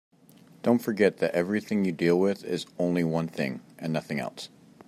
Don't 0.63 0.79
forget 0.79 1.17
that 1.19 1.35
everything 1.35 1.85
you 1.85 1.91
deal 1.91 2.19
with 2.19 2.43
is 2.43 2.65
only 2.79 3.03
one 3.03 3.27
thing 3.27 3.61
and 3.77 3.93
nothing 3.93 4.19
else. 4.19 4.49